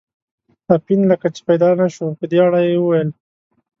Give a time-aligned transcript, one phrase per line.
[0.75, 3.09] اپین لکه چې پیدا نه شو، په دې اړه یې وویل.